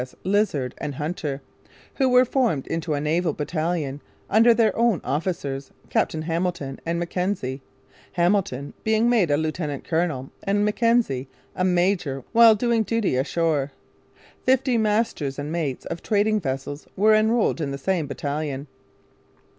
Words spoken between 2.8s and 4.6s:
a naval battalion under